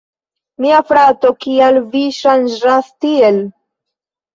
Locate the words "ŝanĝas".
2.23-2.93